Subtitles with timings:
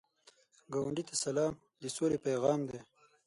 [0.73, 2.79] ګاونډي ته سلام، د سولې پیغام دی